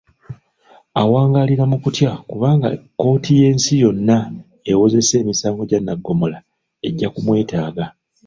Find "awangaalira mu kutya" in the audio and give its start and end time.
1.01-2.11